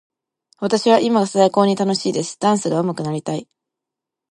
[0.57, 2.39] 私は今が最高に楽しいです。
[2.39, 3.47] ダンスがうまくなりたい。